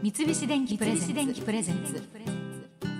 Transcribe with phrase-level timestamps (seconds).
[0.00, 2.00] 三菱電機プレゼンツ。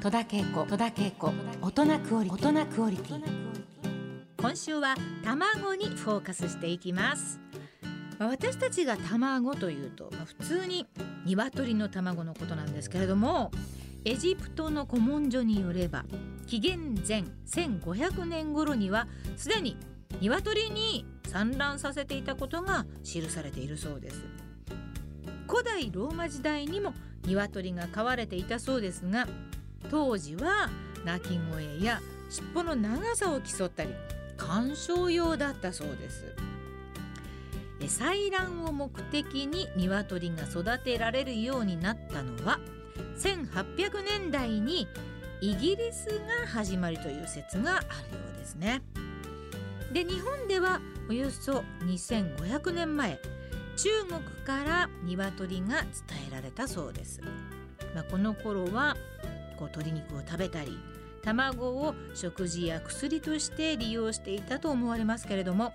[0.03, 1.33] 戸田恵子戸田恵子。
[1.63, 3.23] 大人クオリ大人クオリティ。
[4.37, 7.39] 今週は卵にフォーカスしていきます。
[8.19, 10.89] まあ私たちが卵というと、まあ普通に
[11.25, 13.53] 鶏の卵のことなんですけれども
[14.05, 16.05] エジプトの古文書によれば
[16.47, 19.07] 紀元前1500年頃には
[19.37, 19.77] すでに
[20.21, 24.25] 鶏に産卵させていたことが記されているそうです
[25.49, 26.95] 古代ローマ時代にも
[27.27, 29.27] 鶏が飼われていたそうですが
[29.91, 30.69] 当時は
[31.05, 33.91] 鳴き声や尻尾の長さを競ったり
[34.37, 36.35] 鑑賞用だったそうです
[37.81, 42.61] え採卵を目的に鶏が育てられるようになったのは
[43.19, 44.87] 1800年代に
[45.41, 46.07] イギリス
[46.43, 48.83] が始まりという説があるようですね。
[49.93, 53.19] で日本ではおよそ2500年前
[53.79, 55.91] 中国から鶏が伝
[56.29, 57.21] えられたそうです。
[57.95, 58.97] まあ、この頃は
[59.57, 60.77] こう鶏肉を食べたり
[61.23, 65.73] 卵を食事や薬として利用していたと思われますけれども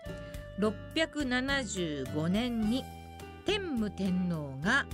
[0.60, 2.84] 675年に
[3.46, 4.86] 天武天皇が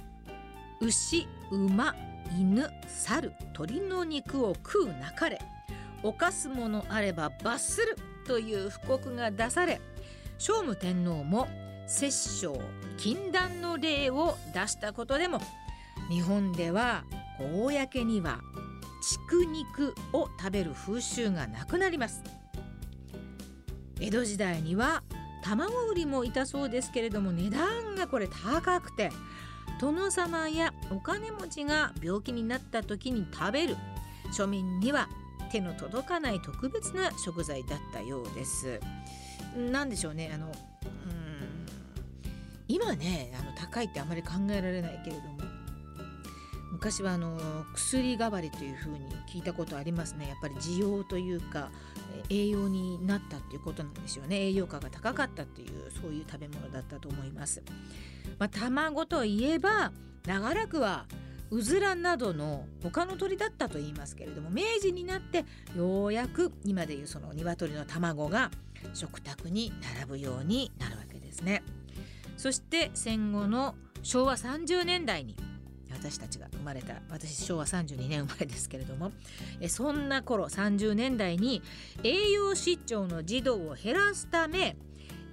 [0.82, 1.96] 牛馬
[2.38, 5.40] 犬猿鳥の肉を食うなかれ
[6.04, 9.82] 犯すものあれば罰するという布告が出され
[10.38, 11.48] 聖武天皇も
[11.88, 12.60] 殺生
[13.00, 15.40] 禁断の令を出したことでも
[16.10, 17.06] 日本では
[17.40, 18.42] 公には
[19.02, 22.22] 畜肉を食べる風習がなくなります
[24.02, 25.04] 江戸時代には
[25.42, 29.12] 卵売りもいたそうですけれども値段がこれ高くて
[29.80, 33.78] 殿様やお金持ちが病気になった時に食べる
[34.38, 35.08] 庶民には
[35.52, 38.80] 手の届かない特別な食材だったようです。
[39.72, 41.19] なでしょうねあのうん
[42.70, 45.40] 今ねあの高いってあまり考えられないけれども
[46.72, 47.38] 昔はあの
[47.74, 51.72] 薬代わりというふうに聞いたことありますねやっぱり需要というか
[52.30, 57.64] 栄養になったっていうことなんですよね栄養価が高かったっていうそういう食べ物だったと思います。
[58.38, 59.92] まあ、卵といえば
[60.26, 61.06] 長らくは
[61.50, 65.46] うずらなどの他の鳥だったと言いますけれども明治になって
[65.76, 68.52] ようやく今でいうその鶏の卵が
[68.94, 71.64] 食卓に並ぶようになるわけですね。
[72.40, 75.36] そして戦後の昭和30年代に
[75.92, 79.12] 私たちが生まれた私昭和32年生まれですけれども
[79.60, 81.62] えそんな頃30年代に
[82.02, 84.78] 栄養失調の児童を減らすため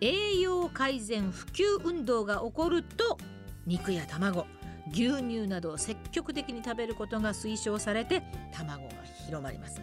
[0.00, 3.18] 栄養改善普及運動が起こると
[3.66, 4.44] 肉や卵
[4.90, 8.94] 牛乳などを積極的に食べることが推奨されて卵が
[9.26, 9.80] 広まります。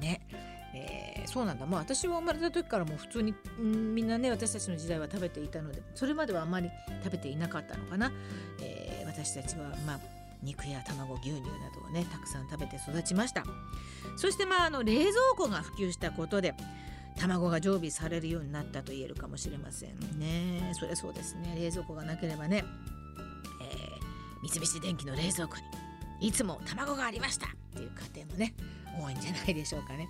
[0.00, 0.20] ね
[0.76, 1.66] えーそうなんだ。
[1.66, 6.70] もう私は生まれた時からもう普通にんみんなね私たちの時代は食べていたのでそれまではあまり
[7.02, 8.12] 食べていなかったのかな、
[8.60, 10.00] えー私たちはまあ
[10.42, 13.44] 肉や卵牛乳などをねたくさん食べて育ちました。
[14.16, 16.54] そしてまああの冷蔵庫が普及したことで
[17.18, 20.70] 卵が常備されるようになったと言えるかもしれませんね。
[20.74, 21.56] それそうですね。
[21.58, 22.64] 冷蔵庫がなければね、
[23.62, 25.56] えー三菱電機の冷蔵庫
[26.20, 27.48] にいつも卵がありました。
[27.76, 28.54] っていう家庭もね
[28.98, 30.08] 多いんじゃないでしょうかね。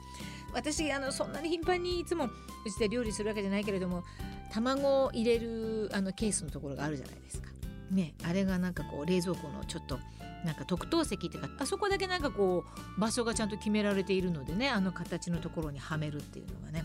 [0.52, 2.30] 私あのそんなに頻繁にいつもう
[2.70, 4.04] ちで料理するわけじゃないけれども
[4.52, 7.50] 卵を入れるあのケースのところがあるじゃないですか。
[7.90, 9.98] ねあれがなんかこう冷蔵庫のちょっと
[10.44, 12.64] なんか特等席っていうかあそこだけなんかこ
[12.96, 16.84] う場所がちゃんと決められているのでねあの形のところにはめるっていうのがね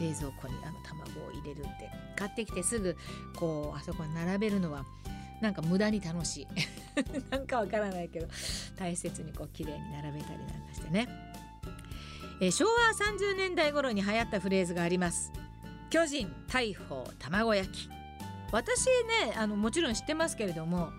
[0.00, 2.96] 冷蔵庫にあの卵を入れるって買ってきてすぐ
[3.36, 4.84] こうあそこに並べるのは
[5.44, 6.46] なんか無駄に楽しい。
[7.30, 8.26] なんかわからないけど
[8.76, 11.06] 大切にこう綺麗に並べたりなんかしてね、
[12.40, 15.30] えー昭和30年代頃に流行ったフレーズがあります。
[15.90, 17.90] 巨人大砲卵焼き。
[18.52, 18.86] 私
[19.26, 20.90] ねあのもちろん知ってますけれども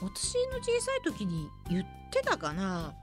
[0.00, 2.94] 私の小さい時に言ってたかな。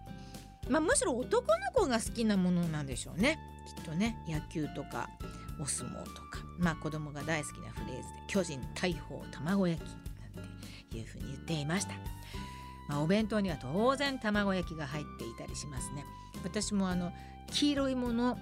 [0.70, 3.38] まあむしろ男の子が好きなものなんでしょうね。
[3.68, 5.08] きっとね野球とか
[5.62, 6.40] お相撲とか。
[6.58, 10.03] まあ子供が大好きなフレーズで巨人大砲卵焼き。
[10.98, 11.94] いうふうに言っていました、
[12.88, 16.06] まあ、お弁当には当然卵焼きが入っていたりしますね。
[16.44, 17.12] 私もあの
[17.52, 18.38] 黄色いもの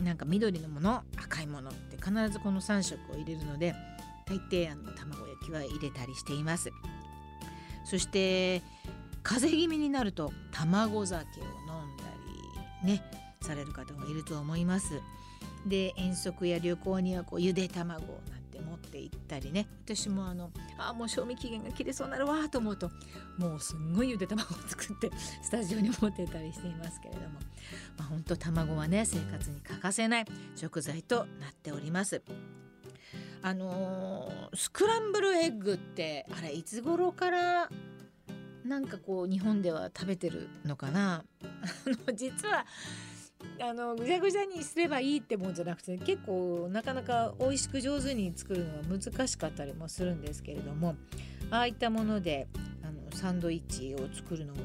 [0.00, 3.74] なんか緑のもの赤いものって必ずこの3色を入れるので
[4.26, 6.70] 大抵あの卵焼きは入れたりしています。
[7.84, 8.62] そして
[9.22, 12.04] 風邪気味になると卵酒を飲んだ
[12.82, 13.02] りね
[13.40, 15.00] される方もいると思います。
[15.66, 18.41] で遠足や旅行にはこうゆで卵なん
[19.32, 19.66] たりね。
[19.84, 22.90] 私もあのあもう賞味期限が切れそうになるわと思うと
[23.38, 25.10] もうすんごいゆで卵を作って
[25.42, 27.40] スタジオに持ってたりしていますけれども。
[27.96, 32.22] まあ本当卵はね生活に欠かせない食材となっております。
[33.44, 37.70] あのースクランブルエッグってあれいつ頃から
[38.64, 41.24] なんかこう日本では食べてるのかな。
[42.14, 42.66] 実は
[43.60, 50.96] あのぐちゃぐちゃにすればいいってもんじゃなくて結構なかなか美味しく上手に作るのは難しかったりもするんですけれども
[51.50, 52.48] ああいったもので
[52.82, 54.60] あのサンドイッチを作るのも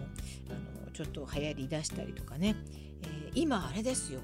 [0.49, 2.55] あのちょっと流行りだしたりとかね、
[3.03, 4.21] えー、今あれですよ。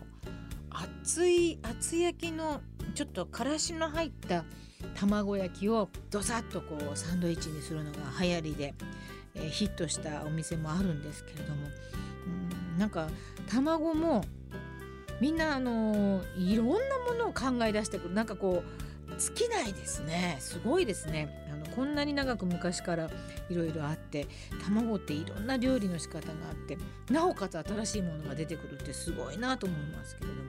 [0.72, 2.60] 熱い厚焼きの
[2.96, 4.44] ちょっとからしの入った
[4.96, 8.74] 卵焼きをどさっとこうサンドイッチにするのが流行りで、
[9.36, 11.68] えー、ヒットしたお店もあるんですけれども。
[12.26, 13.08] うんなんか
[13.48, 14.26] 卵も
[15.20, 18.14] みんなあのいろんなものを考え出してくる。
[18.14, 20.38] なんかこう尽きないですね。
[20.40, 21.48] すごいですね。
[21.52, 23.10] あのこんなに長く昔から
[23.50, 24.28] いろいろあって
[24.66, 26.78] 卵っていろんな料理の仕方があって
[27.10, 30.42] なおかつ新しいものが出てくるってすごいなと思いますけれども。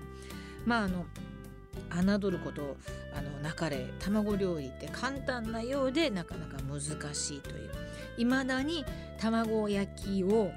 [0.65, 2.77] まああの侮ること
[3.17, 6.81] あのなかれ卵料理って簡単なようでなかなか難
[7.15, 7.71] しいという。
[8.17, 8.85] いまだに
[9.19, 10.53] 卵焼きを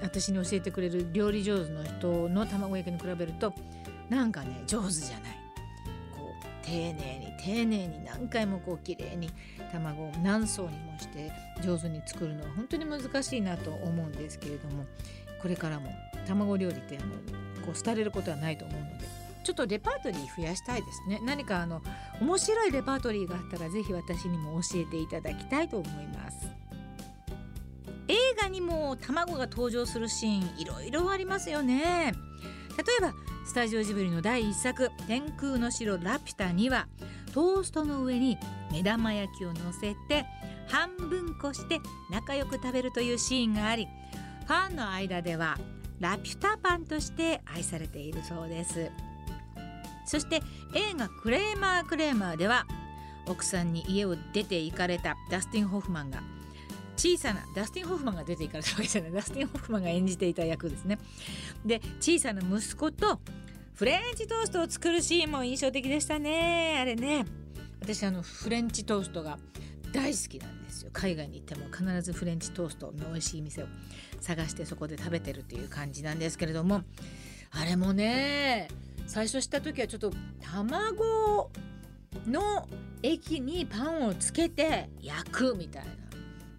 [0.00, 3.52] 私に教えてくれる料理上手の人の卵焼きに比べると
[4.08, 5.38] なんかね上手じゃない。
[6.16, 9.30] こう丁寧に丁寧に何回もこう綺麗に
[9.72, 11.32] 卵を何層にもして
[11.62, 14.84] 上手に作るのは本当に難しいなと思うんですけれども
[15.40, 15.92] これからも
[16.26, 17.06] 卵料理ってあの
[17.66, 19.06] こう廃れることはないと思うので
[19.42, 21.20] ちょっとレパートリー増やしたいですね。
[21.24, 21.82] 何かあの
[22.20, 26.46] 面白いレパートリーがあったら是非私にも教えていただきたいと思います。
[28.52, 32.12] にも卵が登場するシーンいろいろありますよね。
[32.76, 33.14] 例えば
[33.44, 36.86] スタジオジブリの第1作「天空の城ラピュタ」には
[37.34, 38.38] トーストの上に
[38.70, 40.26] 目玉焼きを乗せて
[40.68, 43.88] 半分こして仲良く食べるというシーンがあり
[44.46, 45.58] ファンの間では
[45.98, 48.90] ラピュタパンとして愛されているそうです。
[50.04, 50.42] そして
[50.74, 52.66] 映画「クレーマークレーマー」では
[53.26, 56.22] 奥さんに家を出て行かれたダスティン・ホフマンが
[57.02, 59.12] 小さなダスティン・ホフマンが出ていかれたわけじゃない。
[59.12, 60.98] ダスティン・ホフマンが演じていた役ですね。
[61.66, 63.20] で小さな息子と
[63.74, 66.78] フレンチトーストを作るシーンも印象的でしたね。
[66.80, 67.24] あれね。
[67.80, 69.36] 私あのフレンチトーストが
[69.92, 70.90] 大好きなんですよ。
[70.92, 73.66] 海外に行っても必ずフレンチトーストの美味しい店を
[74.20, 76.82] 探してそこで食べてるっていう感じなんですけれども。
[77.50, 78.68] あれもね
[79.08, 81.50] 最初知った時はちょっと卵
[82.28, 82.68] の
[83.02, 86.01] 液にパンをつけて焼くみたいな。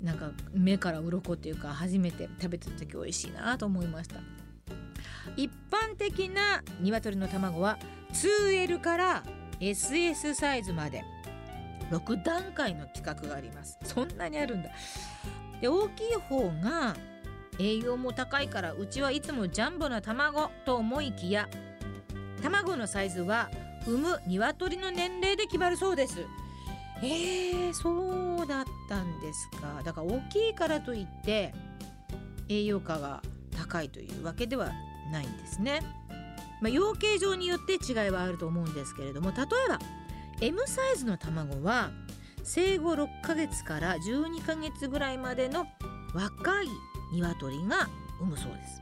[0.04, 4.18] なんか目から鱗っていうか初めて食べてた時美味しいなと思いました。
[5.36, 7.80] 一般的な鶏の卵は
[8.12, 9.24] 2L から
[9.60, 11.04] SS サイズまで。
[11.92, 13.78] 6段階の規格があります。
[13.84, 14.70] そんなにあるんだ。
[15.62, 16.96] で大きい方が
[17.60, 21.48] 栄養も高いからうちはいつもジャンボな卵と思いきや
[22.42, 23.50] 卵のサイズは
[23.86, 26.26] 産む鶏の年齢で決まるそうです。
[27.04, 29.82] えー、そうだったんですか。
[29.84, 31.54] だから大きいからといって
[32.50, 33.22] 栄養価が
[33.56, 34.72] 高いというわけでは
[35.12, 35.82] ないんですね、
[36.62, 39.80] まあ、養鶏場によって違いはあると思うんですけれども例えば
[40.42, 41.92] M サイズの卵は
[42.44, 45.66] 生後6ヶ月から12ヶ月ぐらいまでの
[46.14, 46.68] 若い
[47.14, 47.88] 鶏が
[48.20, 48.82] 産むそうです。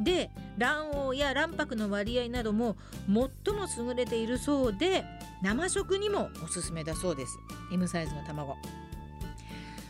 [0.00, 2.76] で卵黄や卵白の割合なども
[3.06, 5.04] 最も優れているそうで
[5.42, 7.38] 生食にもおすすめだそうです。
[7.72, 8.56] M サイズの卵。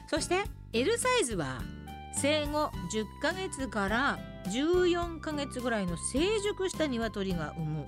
[0.08, 1.62] そして L サイズは
[2.14, 7.86] 生後10ヶ月から14ヶ月ぐらいの成熟した鶏が産む。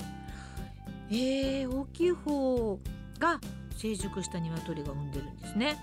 [1.10, 2.78] えー、大きい方
[3.18, 3.40] が
[3.76, 5.76] 成熟した鶏が産んでるんですね。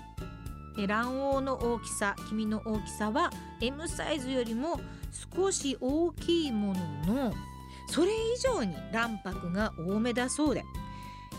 [0.76, 4.80] で卵黄の大きさ黄身の大きさは M サイズよりも
[5.34, 6.72] 少し大きいも
[7.04, 7.34] のの
[7.88, 10.64] それ以上に卵白が多めだそうで、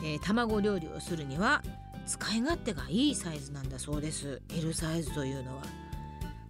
[0.04, 1.62] えー、卵料理をするには
[2.06, 4.42] 使い勝手がいいサイズなんだそうです。
[4.58, 5.64] L サイズというのは。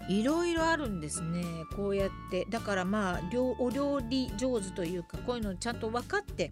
[0.07, 1.43] いろいろあるんですね。
[1.75, 2.45] こうやって。
[2.49, 3.21] だからまあ
[3.59, 6.51] お料理上手というかこういうのちゃんと分かって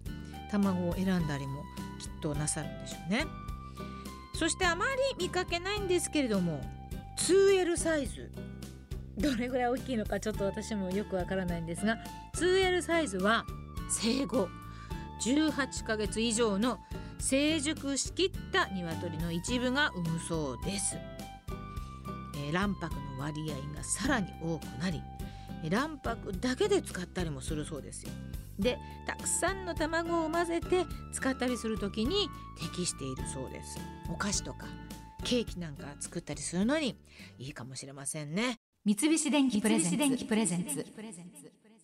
[0.50, 1.62] 卵を選んだりも
[1.98, 3.26] きっとなさるんでしょうね。
[4.34, 4.84] そしてあま
[5.18, 6.60] り見かけないんですけれども
[7.18, 8.30] 2L サイズ。
[9.16, 11.98] どれぐらい大きいのかちょっと私もよくわからないんですが
[12.36, 13.44] 2L サイズは
[13.90, 14.48] 生後
[15.20, 16.78] 18ヶ月以上の
[17.18, 20.96] 成熟しきった鶏の一部が産むそうです、
[22.36, 25.02] えー、卵白の割合がさらに多くなり
[25.68, 28.12] 卵白だけで使ったりもするそうですよ。
[28.58, 32.28] でたくさんの卵を混ぜて使ったりする時に
[32.60, 33.78] 適しているそうです。
[34.12, 34.66] お菓子とか
[35.24, 36.96] ケーキなんか作ったりするのに
[37.38, 38.58] いいかもしれませんね。
[38.84, 39.80] 三菱電機プレ
[40.46, 40.86] ゼンツ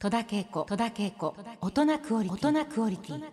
[0.05, 0.67] 戸田恵子
[1.63, 3.25] 大人クオリティ。